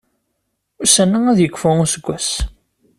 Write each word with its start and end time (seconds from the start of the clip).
Ussan-a 0.83 1.19
ad 1.31 1.39
yekfu 1.41 1.69
useggas. 1.83 2.29